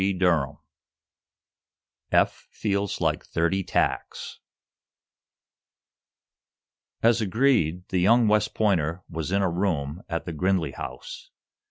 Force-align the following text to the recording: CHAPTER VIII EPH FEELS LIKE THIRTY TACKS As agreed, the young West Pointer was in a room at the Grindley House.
CHAPTER 0.03 0.57
VIII 2.09 2.09
EPH 2.21 2.31
FEELS 2.49 3.01
LIKE 3.01 3.23
THIRTY 3.23 3.63
TACKS 3.65 4.39
As 7.03 7.21
agreed, 7.21 7.87
the 7.89 7.99
young 7.99 8.27
West 8.27 8.55
Pointer 8.55 9.03
was 9.07 9.31
in 9.31 9.43
a 9.43 9.49
room 9.51 10.01
at 10.09 10.25
the 10.25 10.33
Grindley 10.33 10.73
House. 10.73 11.29